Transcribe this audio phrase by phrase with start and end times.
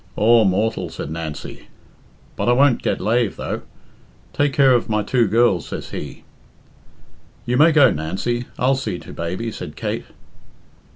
[0.15, 1.67] "Aw, mortal," said Nancy.
[2.35, 3.61] "But I won't get lave, though.
[4.33, 6.23] 'Take care of my two girls,' says he"
[7.45, 10.05] "You may go, Nancy; I'll see to baby," said Kate.